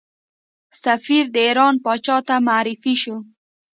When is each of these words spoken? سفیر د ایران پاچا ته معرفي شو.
سفیر 0.83 1.25
د 1.35 1.37
ایران 1.47 1.75
پاچا 1.83 2.17
ته 2.27 2.35
معرفي 2.47 2.93
شو. 3.01 3.17